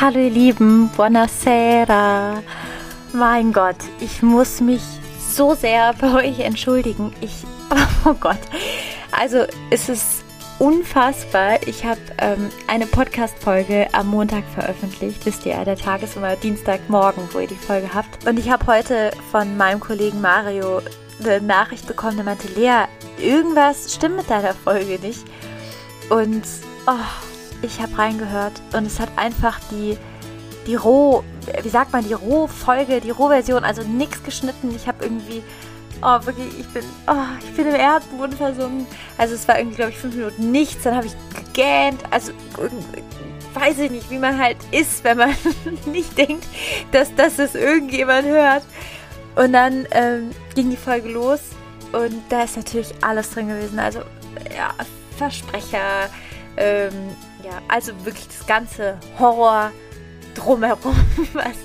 [0.00, 2.40] Hallo ihr Lieben, buonasera.
[3.12, 4.82] Mein Gott, ich muss mich
[5.28, 7.12] so sehr bei euch entschuldigen.
[7.20, 7.42] Ich,
[8.04, 8.38] oh Gott.
[9.10, 9.38] Also
[9.70, 10.22] es ist
[10.60, 11.58] unfassbar.
[11.66, 15.26] Ich habe ähm, eine Podcast-Folge am Montag veröffentlicht.
[15.26, 18.24] Wisst ihr, der Tag ist immer Dienstagmorgen, wo ihr die Folge habt.
[18.24, 20.80] Und ich habe heute von meinem Kollegen Mario
[21.18, 22.84] eine Nachricht bekommen, der meinte, Lea,
[23.20, 25.24] irgendwas stimmt mit deiner Folge nicht.
[26.08, 26.44] Und
[26.86, 27.27] oh,
[27.62, 29.96] ich habe reingehört und es hat einfach die,
[30.66, 31.24] die Roh,
[31.62, 34.74] wie sagt man, die Rohfolge, die Rohversion, also nichts geschnitten.
[34.74, 35.42] Ich habe irgendwie,
[36.02, 38.86] oh wirklich, ich bin, oh, ich bin im Erdboden versunken.
[39.16, 40.82] Also es war irgendwie, glaube ich, fünf Minuten nichts.
[40.84, 42.00] Dann habe ich gegähnt.
[42.10, 42.32] Also
[43.54, 45.34] weiß ich nicht, wie man halt ist, wenn man
[45.86, 46.46] nicht denkt,
[46.92, 48.62] dass, dass das irgendjemand hört.
[49.36, 51.40] Und dann ähm, ging die Folge los
[51.92, 53.78] und da ist natürlich alles drin gewesen.
[53.78, 54.00] Also
[54.54, 54.74] ja,
[55.16, 56.10] Versprecher,
[56.58, 56.92] ähm,
[57.42, 59.70] ja, also wirklich das ganze Horror
[60.34, 60.96] drumherum,
[61.32, 61.56] was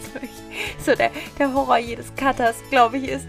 [0.85, 3.25] so der, der Horror jedes Cutters, glaube ich, ist.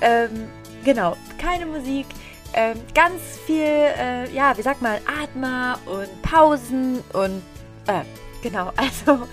[0.00, 0.48] Ähm,
[0.84, 2.06] genau, keine Musik,
[2.54, 7.42] ähm, ganz viel, äh, ja, wie sagt man, Atma und Pausen und,
[7.86, 8.02] äh,
[8.42, 9.26] genau, also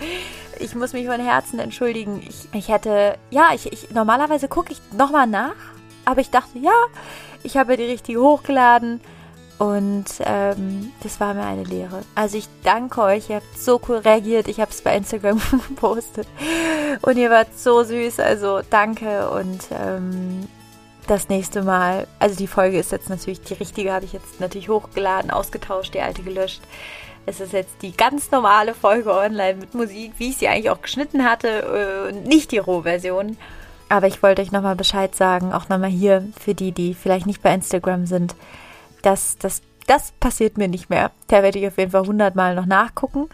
[0.59, 2.22] ich muss mich von Herzen entschuldigen.
[2.28, 5.56] Ich, ich hätte, ja, ich, ich normalerweise gucke ich nochmal nach,
[6.06, 6.73] aber ich dachte, ja,
[7.44, 9.02] ich habe die richtige hochgeladen.
[9.60, 12.02] Und ähm, das war mir eine Lehre.
[12.16, 14.48] Also ich danke euch, ihr habt so cool reagiert.
[14.48, 16.28] Ich habe es bei Instagram gepostet.
[17.02, 18.22] Und ihr wart so süß.
[18.22, 19.30] Also danke.
[19.30, 20.48] Und ähm,
[21.08, 24.70] das nächste Mal, also die Folge ist jetzt natürlich, die richtige habe ich jetzt natürlich
[24.70, 26.62] hochgeladen, ausgetauscht, die alte gelöscht.
[27.26, 30.82] Es ist jetzt die ganz normale Folge online mit Musik, wie ich sie eigentlich auch
[30.82, 33.38] geschnitten hatte und nicht die Rohversion.
[33.90, 37.42] Aber ich wollte euch nochmal Bescheid sagen, auch nochmal hier für die, die vielleicht nicht
[37.42, 38.36] bei Instagram sind
[39.02, 41.11] das, das, das passiert mir nicht mehr.
[41.28, 43.29] Da werde ich auf jeden Fall hundertmal noch nachgucken.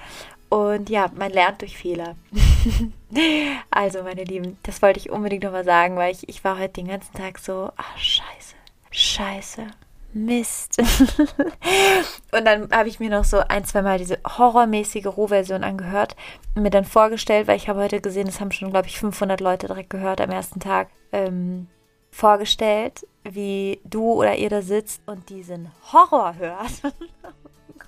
[0.49, 2.15] Und ja, man lernt durch Fehler.
[3.71, 6.87] also, meine Lieben, das wollte ich unbedingt nochmal sagen, weil ich, ich war heute den
[6.87, 8.55] ganzen Tag so, ach, scheiße,
[8.91, 9.67] scheiße,
[10.15, 10.77] Mist.
[12.31, 16.15] und dann habe ich mir noch so ein, zwei Mal diese horrormäßige Rohversion angehört
[16.55, 19.41] und mir dann vorgestellt, weil ich habe heute gesehen, es haben schon, glaube ich, 500
[19.41, 21.67] Leute direkt gehört am ersten Tag, ähm,
[22.15, 26.71] vorgestellt, wie du oder ihr da sitzt und diesen Horror hört.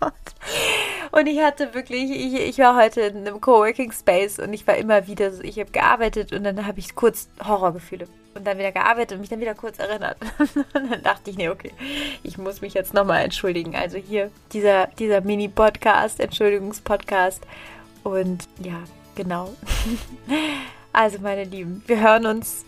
[0.02, 0.10] oh.
[1.12, 4.76] Und ich hatte wirklich, ich, ich war heute in einem Coworking Space und ich war
[4.76, 8.74] immer wieder so, ich habe gearbeitet und dann habe ich kurz Horrorgefühle und dann wieder
[8.74, 10.18] gearbeitet und mich dann wieder kurz erinnert.
[10.40, 11.72] und dann dachte ich, nee, okay,
[12.24, 13.78] ich muss mich jetzt nochmal entschuldigen.
[13.78, 17.44] Also hier dieser, dieser Mini-Podcast, Entschuldigungspodcast.
[18.04, 18.84] Und ja,
[19.16, 19.54] genau.
[20.92, 22.66] also meine Lieben, wir hören uns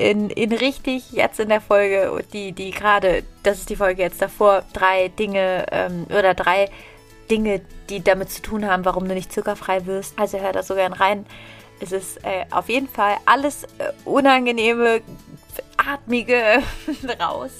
[0.00, 4.22] in, in richtig jetzt in der Folge, die, die gerade, das ist die Folge jetzt
[4.22, 6.70] davor, drei Dinge ähm, oder drei
[7.30, 10.18] Dinge, die damit zu tun haben, warum du nicht zuckerfrei wirst.
[10.18, 11.26] Also hör da so gern rein.
[11.80, 15.02] Es ist äh, auf jeden Fall alles äh, unangenehme,
[15.76, 16.62] atmige
[17.20, 17.50] raus.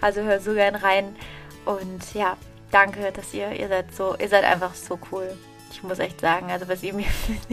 [0.00, 1.16] Also hör so gern rein.
[1.64, 2.36] Und ja,
[2.70, 5.36] danke, dass ihr, ihr seid so, ihr seid einfach so cool.
[5.72, 7.06] Ich muss echt sagen, also was ihr mir,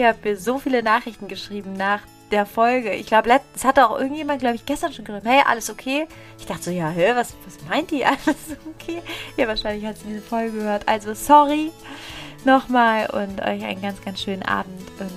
[0.00, 2.00] ihr habt mir so viele Nachrichten geschrieben nach
[2.30, 2.92] der Folge.
[2.92, 6.06] Ich glaube, es hat auch irgendjemand, glaube ich, gestern schon geschrieben, hey, alles okay?
[6.38, 8.04] Ich dachte so, ja, hä, was, was meint die?
[8.06, 9.02] Alles okay?
[9.36, 10.88] Ja, wahrscheinlich hat sie diese Folge gehört.
[10.88, 11.72] Also, sorry
[12.44, 14.80] nochmal und euch einen ganz, ganz schönen Abend.
[14.98, 15.12] Und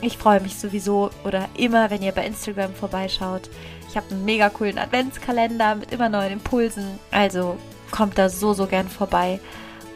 [0.00, 3.48] ich freue mich sowieso oder immer, wenn ihr bei Instagram vorbeischaut.
[3.88, 6.98] Ich habe einen mega coolen Adventskalender mit immer neuen Impulsen.
[7.10, 7.56] Also
[7.90, 9.40] kommt da so, so gern vorbei.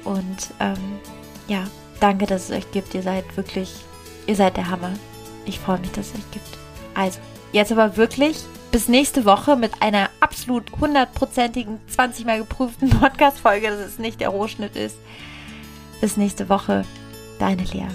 [0.05, 1.01] Und ähm,
[1.49, 1.65] ja,
[2.01, 2.95] danke, dass es euch gibt.
[2.95, 3.75] Ihr seid wirklich,
[4.27, 4.93] ihr seid der Hammer.
[5.45, 6.59] Ich freue mich, dass es euch gibt.
[6.95, 7.19] Also,
[7.53, 8.37] jetzt aber wirklich
[8.73, 14.31] bis nächste Woche mit einer absolut hundertprozentigen, 20 Mal geprüften Podcast-Folge, dass es nicht der
[14.31, 14.97] Rohschnitt ist.
[16.01, 16.85] Bis nächste Woche.
[17.39, 17.89] Deine Lea.